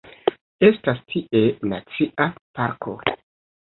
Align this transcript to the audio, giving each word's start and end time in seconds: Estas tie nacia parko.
Estas 0.69 1.03
tie 1.13 1.43
nacia 1.75 2.31
parko. 2.41 3.01